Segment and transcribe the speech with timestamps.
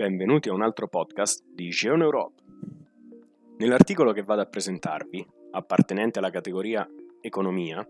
[0.00, 2.42] benvenuti a un altro podcast di Jeune Europe.
[3.58, 6.88] Nell'articolo che vado a presentarvi, appartenente alla categoria
[7.20, 7.86] Economia,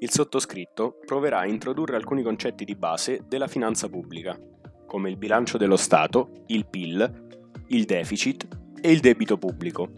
[0.00, 4.36] il sottoscritto proverà a introdurre alcuni concetti di base della finanza pubblica,
[4.88, 7.26] come il bilancio dello Stato, il PIL,
[7.68, 8.48] il deficit
[8.80, 9.92] e il debito pubblico.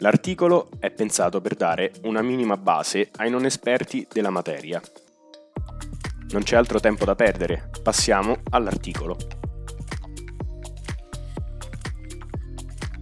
[0.00, 4.78] L'articolo è pensato per dare una minima base ai non esperti della materia.
[6.32, 9.45] Non c'è altro tempo da perdere, passiamo all'articolo.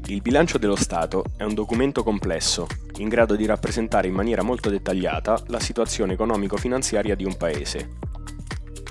[0.07, 2.67] Il bilancio dello Stato è un documento complesso,
[2.99, 7.97] in grado di rappresentare in maniera molto dettagliata la situazione economico-finanziaria di un paese.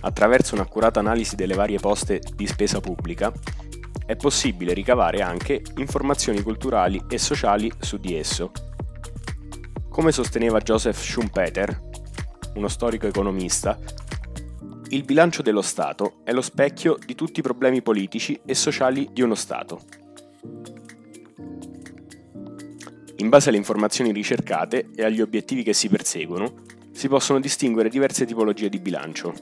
[0.02, 3.32] Attraverso un'accurata analisi delle varie poste di spesa pubblica,
[4.08, 8.52] è possibile ricavare anche informazioni culturali e sociali su di esso.
[9.90, 11.80] Come sosteneva Joseph Schumpeter,
[12.56, 13.78] uno storico economista,
[14.90, 19.22] il bilancio dello Stato è lo specchio di tutti i problemi politici e sociali di
[19.22, 20.02] uno Stato.
[23.24, 26.56] In base alle informazioni ricercate e agli obiettivi che si perseguono,
[26.92, 29.34] si possono distinguere diverse tipologie di bilancio.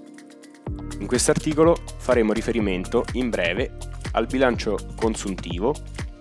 [0.99, 3.77] In questo articolo faremo riferimento in breve
[4.11, 5.73] al bilancio consuntivo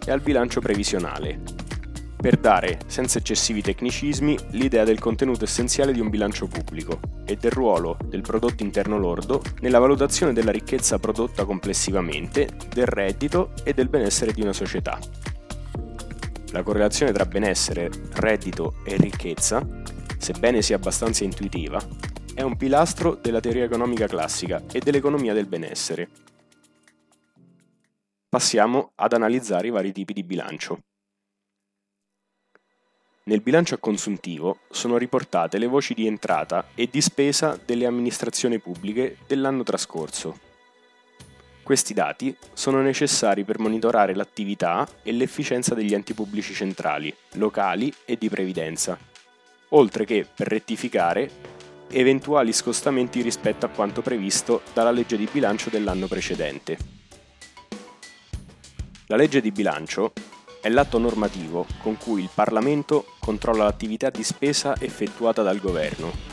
[0.06, 1.38] e al bilancio previsionale,
[2.20, 7.50] per dare, senza eccessivi tecnicismi, l'idea del contenuto essenziale di un bilancio pubblico e del
[7.50, 13.88] ruolo del prodotto interno lordo nella valutazione della ricchezza prodotta complessivamente, del reddito e del
[13.88, 14.98] benessere di una società.
[16.52, 19.66] La correlazione tra benessere, reddito e ricchezza,
[20.18, 21.80] sebbene sia abbastanza intuitiva,
[22.34, 26.08] è un pilastro della teoria economica classica e dell'economia del benessere
[28.30, 30.84] Passiamo ad analizzare i vari tipi di bilancio.
[33.24, 38.60] Nel bilancio a consuntivo sono riportate le voci di entrata e di spesa delle amministrazioni
[38.60, 40.49] pubbliche dell'anno trascorso.
[41.62, 48.16] Questi dati sono necessari per monitorare l'attività e l'efficienza degli enti pubblici centrali, locali e
[48.18, 48.98] di previdenza,
[49.68, 51.30] oltre che per rettificare
[51.90, 56.78] eventuali scostamenti rispetto a quanto previsto dalla legge di bilancio dell'anno precedente.
[59.06, 60.12] La legge di bilancio
[60.60, 66.29] è l'atto normativo con cui il Parlamento controlla l'attività di spesa effettuata dal Governo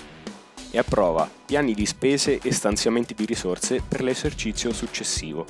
[0.72, 5.45] e approva piani di spese e stanziamenti di risorse per l'esercizio successivo,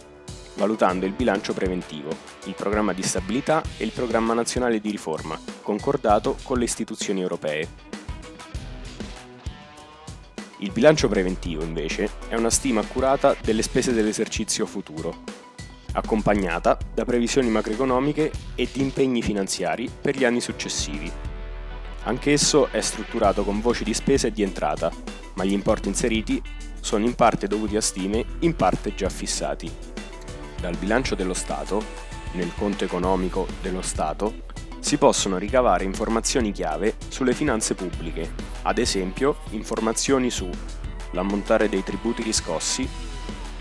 [0.55, 2.09] valutando il bilancio preventivo,
[2.45, 7.85] il programma di stabilità e il programma nazionale di riforma, concordato con le istituzioni europee.
[10.59, 15.23] Il bilancio preventivo, invece, è una stima accurata delle spese dell'esercizio futuro,
[15.94, 21.26] accompagnata da previsioni macroeconomiche e di impegni finanziari per gli anni successivi.
[22.07, 24.90] Anch'esso è strutturato con voci di spesa e di entrata,
[25.34, 26.41] ma gli importi inseriti
[26.79, 29.69] sono in parte dovuti a stime, in parte già fissati.
[30.62, 31.84] Dal bilancio dello Stato,
[32.31, 34.45] nel conto economico dello Stato,
[34.79, 38.31] si possono ricavare informazioni chiave sulle finanze pubbliche,
[38.62, 40.50] ad esempio informazioni su
[41.12, 42.88] l'ammontare dei tributi riscossi,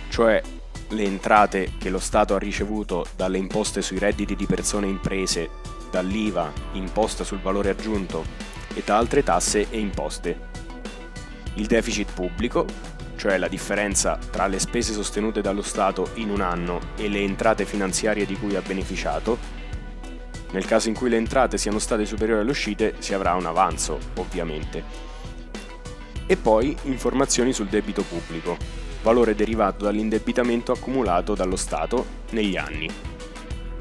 [0.09, 0.41] cioè
[0.89, 5.51] le entrate che lo Stato ha ricevuto dalle imposte sui redditi di persone e imprese,
[5.91, 8.25] dall'IVA, imposta sul valore aggiunto
[8.75, 10.55] e da altre tasse e imposte.
[11.55, 12.67] Il deficit pubblico,
[13.17, 17.65] cioè la differenza tra le spese sostenute dallo Stato in un anno e le entrate
[17.65, 19.39] finanziarie di cui ha beneficiato.
[20.53, 23.99] Nel caso in cui le entrate siano state superiori alle uscite si avrà un avanzo,
[24.17, 24.85] ovviamente.
[26.27, 32.91] E poi informazioni sul debito pubblico, valore derivato dall'indebitamento accumulato dallo Stato negli anni.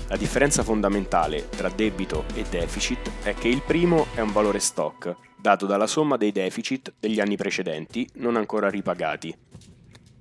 [0.10, 5.16] La differenza fondamentale tra debito e deficit è che il primo è un valore stock,
[5.36, 9.36] dato dalla somma dei deficit degli anni precedenti non ancora ripagati,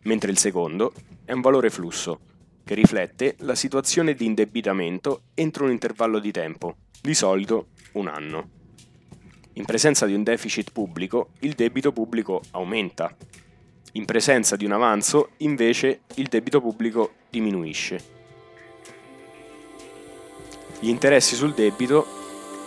[0.04, 0.94] mentre il secondo
[1.26, 2.20] è un valore flusso,
[2.64, 8.48] che riflette la situazione di indebitamento entro un intervallo di tempo, di solito un anno.
[9.52, 13.14] In presenza di un deficit pubblico, il debito pubblico aumenta,
[13.96, 18.12] in presenza di un avanzo, invece, il debito pubblico diminuisce.
[20.80, 22.22] Gli interessi sul debito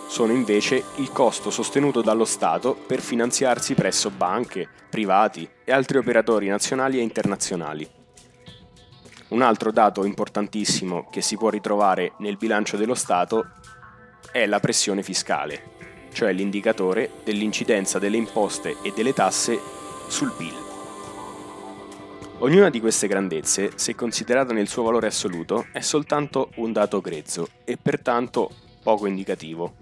[0.08, 6.48] sono invece il costo sostenuto dallo Stato per finanziarsi presso banche, privati e altri operatori
[6.48, 7.88] nazionali e internazionali.
[9.28, 13.50] Un altro dato importantissimo che si può ritrovare nel bilancio dello Stato
[14.32, 15.76] è la pressione fiscale,
[16.12, 19.60] cioè l'indicatore dell'incidenza delle imposte e delle tasse
[20.08, 20.67] sul PIL.
[22.40, 27.48] Ognuna di queste grandezze, se considerata nel suo valore assoluto, è soltanto un dato grezzo
[27.64, 28.48] e pertanto
[28.80, 29.74] poco indicativo.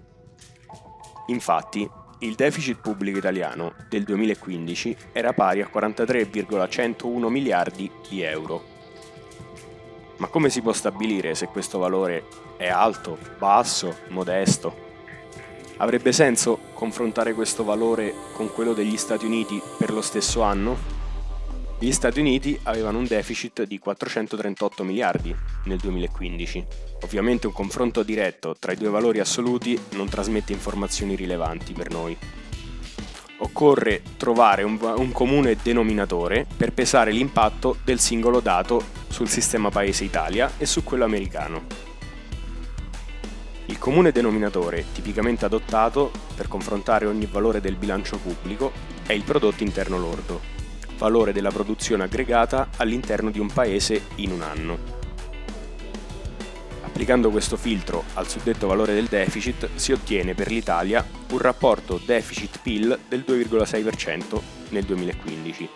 [1.27, 1.87] Infatti,
[2.19, 8.63] il deficit pubblico italiano del 2015 era pari a 43,101 miliardi di euro.
[10.17, 12.23] Ma come si può stabilire se questo valore
[12.57, 14.85] è alto, basso, modesto?
[15.77, 20.96] Avrebbe senso confrontare questo valore con quello degli Stati Uniti per lo stesso anno?
[21.79, 25.35] Gli Stati Uniti avevano un deficit di 438 miliardi
[25.65, 26.65] nel 2015.
[27.03, 32.17] Ovviamente un confronto diretto tra i due valori assoluti non trasmette informazioni rilevanti per noi.
[33.39, 40.03] Occorre trovare un, un comune denominatore per pesare l'impatto del singolo dato sul sistema paese
[40.03, 41.85] Italia e su quello americano.
[43.67, 48.71] Il comune denominatore tipicamente adottato per confrontare ogni valore del bilancio pubblico
[49.05, 50.56] è il prodotto interno lordo,
[50.97, 54.95] valore della produzione aggregata all'interno di un paese in un anno.
[56.83, 62.99] Applicando questo filtro al suddetto valore del deficit si ottiene per l'Italia un rapporto deficit-PIL
[63.07, 65.69] del 2,6% nel 2015,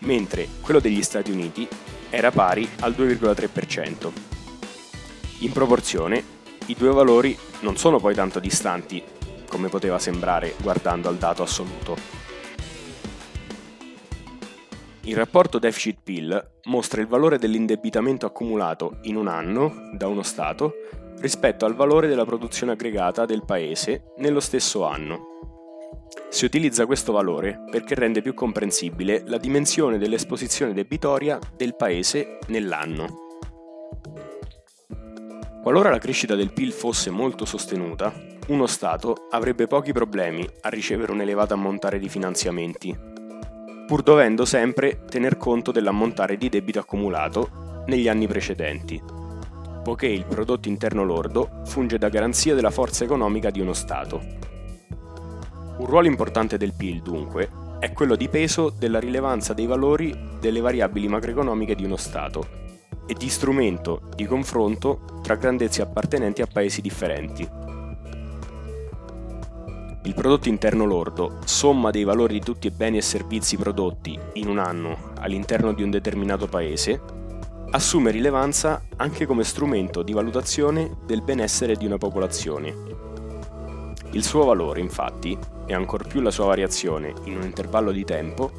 [0.00, 1.68] mentre quello degli Stati Uniti
[2.10, 4.10] era pari al 2,3%.
[5.38, 6.22] In proporzione,
[6.66, 9.02] i due valori non sono poi tanto distanti
[9.48, 12.19] come poteva sembrare guardando al dato assoluto.
[15.10, 20.74] Il rapporto deficit-PIL mostra il valore dell'indebitamento accumulato in un anno da uno Stato
[21.18, 25.56] rispetto al valore della produzione aggregata del Paese nello stesso anno.
[26.28, 33.06] Si utilizza questo valore perché rende più comprensibile la dimensione dell'esposizione debitoria del Paese nell'anno.
[35.60, 38.14] Qualora la crescita del PIL fosse molto sostenuta,
[38.46, 43.09] uno Stato avrebbe pochi problemi a ricevere un elevato ammontare di finanziamenti,
[43.90, 49.02] pur dovendo sempre tener conto dell'ammontare di debito accumulato negli anni precedenti,
[49.82, 54.20] poiché il prodotto interno lordo funge da garanzia della forza economica di uno Stato.
[55.78, 57.48] Un ruolo importante del PIL, dunque,
[57.80, 62.46] è quello di peso della rilevanza dei valori delle variabili macroeconomiche di uno Stato
[63.08, 67.44] e di strumento di confronto tra grandezze appartenenti a paesi differenti,
[70.10, 74.48] il prodotto interno lordo, somma dei valori di tutti i beni e servizi prodotti in
[74.48, 77.00] un anno all'interno di un determinato paese,
[77.70, 82.74] assume rilevanza anche come strumento di valutazione del benessere di una popolazione.
[84.10, 88.50] Il suo valore, infatti, e ancor più la sua variazione in un intervallo di tempo,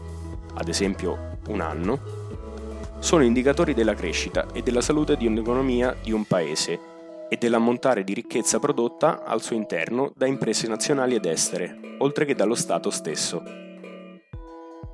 [0.54, 2.00] ad esempio un anno,
[3.00, 6.91] sono indicatori della crescita e della salute di un'economia di un paese
[7.34, 12.36] e dell'ammontare di ricchezza prodotta al suo interno da imprese nazionali ed estere, oltre che
[12.36, 13.42] dallo Stato stesso.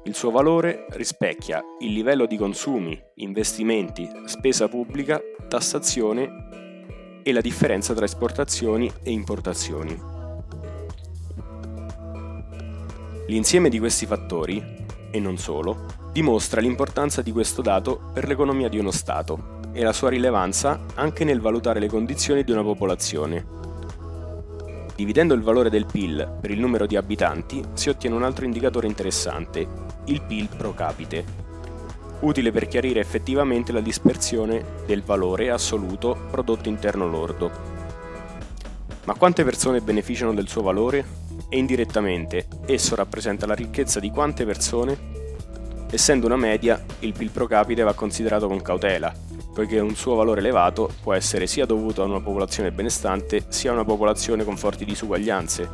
[0.03, 7.95] Il suo valore rispecchia il livello di consumi, investimenti, spesa pubblica, tassazione e la differenza
[7.95, 9.99] tra esportazioni e importazioni.
[13.25, 14.63] L'insieme di questi fattori,
[15.09, 19.93] e non solo, dimostra l'importanza di questo dato per l'economia di uno Stato e la
[19.93, 23.45] sua rilevanza anche nel valutare le condizioni di una popolazione.
[24.95, 28.87] Dividendo il valore del PIL per il numero di abitanti si ottiene un altro indicatore
[28.87, 29.67] interessante,
[30.05, 31.23] il PIL pro capite,
[32.21, 37.51] utile per chiarire effettivamente la dispersione del valore assoluto prodotto interno lordo.
[39.05, 41.05] Ma quante persone beneficiano del suo valore?
[41.49, 45.15] E indirettamente esso rappresenta la ricchezza di quante persone?
[45.89, 49.13] Essendo una media, il PIL pro capite va considerato con cautela,
[49.57, 53.73] poiché un suo valore elevato può essere sia dovuto a una popolazione benestante sia a
[53.73, 55.69] una popolazione con forti disuguaglianze,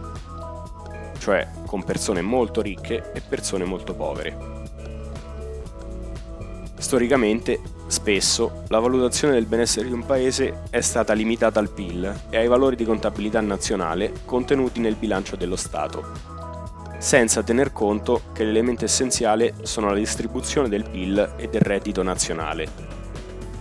[1.20, 4.38] cioè con persone molto ricche e persone molto povere.
[6.78, 12.38] Storicamente, spesso, la valutazione del benessere di un paese è stata limitata al PIL e
[12.38, 16.06] ai valori di contabilità nazionale contenuti nel bilancio dello Stato,
[17.00, 23.03] senza tener conto che l'elemento essenziale sono la distribuzione del PIL e del reddito nazionale,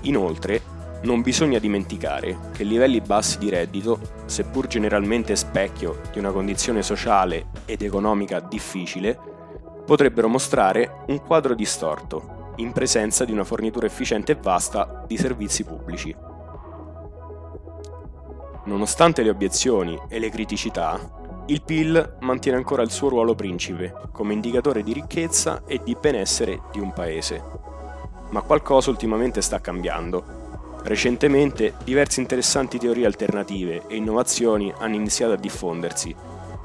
[0.02, 0.60] Inoltre,
[1.02, 7.46] non bisogna dimenticare che livelli bassi di reddito, seppur generalmente specchio di una condizione sociale
[7.64, 9.18] ed economica difficile,
[9.84, 15.64] potrebbero mostrare un quadro distorto, in presenza di una fornitura efficiente e vasta di servizi
[15.64, 16.14] pubblici.
[18.64, 24.34] Nonostante le obiezioni e le criticità, il PIL mantiene ancora il suo ruolo principe come
[24.34, 27.71] indicatore di ricchezza e di benessere di un paese
[28.32, 30.40] ma qualcosa ultimamente sta cambiando.
[30.82, 36.14] Recentemente diverse interessanti teorie alternative e innovazioni hanno iniziato a diffondersi,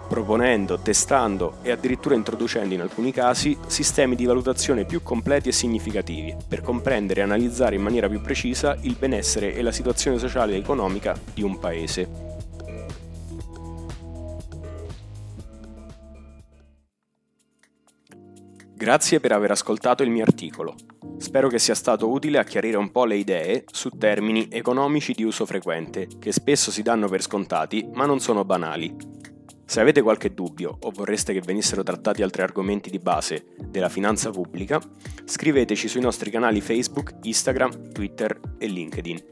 [0.07, 6.35] proponendo, testando e addirittura introducendo in alcuni casi sistemi di valutazione più completi e significativi
[6.47, 10.57] per comprendere e analizzare in maniera più precisa il benessere e la situazione sociale e
[10.57, 12.36] economica di un paese.
[18.77, 20.75] Grazie per aver ascoltato il mio articolo.
[21.17, 25.23] Spero che sia stato utile a chiarire un po' le idee su termini economici di
[25.23, 28.95] uso frequente, che spesso si danno per scontati, ma non sono banali.
[29.65, 34.29] Se avete qualche dubbio o vorreste che venissero trattati altri argomenti di base della finanza
[34.29, 34.79] pubblica,
[35.25, 39.23] scriveteci sui nostri canali Facebook, Instagram, Twitter e LinkedIn.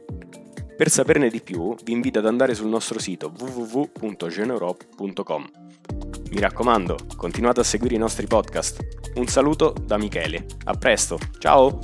[0.75, 5.64] Per saperne di più vi invito ad andare sul nostro sito www.geneurope.com.
[6.31, 8.85] Mi raccomando, continuate a seguire i nostri podcast.
[9.15, 10.45] Un saluto da Michele.
[10.65, 11.79] A presto, ciao!